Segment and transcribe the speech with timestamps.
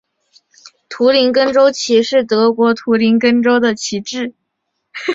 [0.89, 4.33] 图林根州旗是德国图林根州的旗帜。